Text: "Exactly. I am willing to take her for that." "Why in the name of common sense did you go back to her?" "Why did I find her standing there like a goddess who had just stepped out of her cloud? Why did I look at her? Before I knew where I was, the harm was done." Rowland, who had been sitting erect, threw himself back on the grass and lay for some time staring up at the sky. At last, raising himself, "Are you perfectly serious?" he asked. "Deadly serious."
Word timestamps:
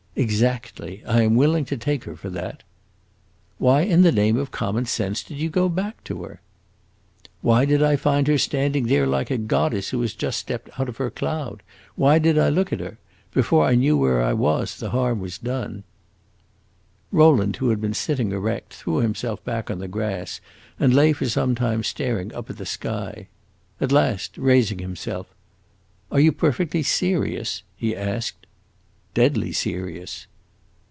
"Exactly. 0.13 1.01
I 1.07 1.21
am 1.21 1.35
willing 1.37 1.63
to 1.65 1.77
take 1.77 2.03
her 2.03 2.17
for 2.17 2.29
that." 2.31 2.63
"Why 3.57 3.81
in 3.83 4.01
the 4.01 4.11
name 4.11 4.35
of 4.37 4.51
common 4.51 4.85
sense 4.85 5.23
did 5.23 5.37
you 5.39 5.49
go 5.49 5.69
back 5.69 6.03
to 6.03 6.23
her?" 6.23 6.41
"Why 7.41 7.63
did 7.63 7.81
I 7.81 7.95
find 7.95 8.27
her 8.27 8.37
standing 8.37 8.87
there 8.87 9.07
like 9.07 9.31
a 9.31 9.37
goddess 9.37 9.89
who 9.89 10.01
had 10.01 10.11
just 10.17 10.37
stepped 10.37 10.69
out 10.77 10.89
of 10.89 10.97
her 10.97 11.09
cloud? 11.09 11.63
Why 11.95 12.19
did 12.19 12.37
I 12.37 12.49
look 12.49 12.73
at 12.73 12.81
her? 12.81 12.97
Before 13.33 13.65
I 13.65 13.75
knew 13.75 13.97
where 13.97 14.21
I 14.21 14.33
was, 14.33 14.75
the 14.77 14.89
harm 14.89 15.21
was 15.21 15.37
done." 15.37 15.85
Rowland, 17.13 17.55
who 17.55 17.69
had 17.69 17.79
been 17.79 17.93
sitting 17.93 18.33
erect, 18.33 18.73
threw 18.73 18.97
himself 18.97 19.41
back 19.45 19.71
on 19.71 19.79
the 19.79 19.87
grass 19.87 20.41
and 20.77 20.93
lay 20.93 21.13
for 21.13 21.27
some 21.27 21.55
time 21.55 21.83
staring 21.83 22.33
up 22.35 22.49
at 22.49 22.57
the 22.57 22.65
sky. 22.65 23.27
At 23.79 23.93
last, 23.93 24.37
raising 24.37 24.79
himself, 24.79 25.33
"Are 26.11 26.19
you 26.19 26.33
perfectly 26.33 26.83
serious?" 26.83 27.63
he 27.77 27.95
asked. 27.95 28.35
"Deadly 29.13 29.51
serious." 29.51 30.25